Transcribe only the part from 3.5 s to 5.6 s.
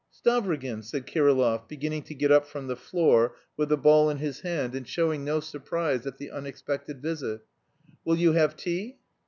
with the ball in his hand, and showing no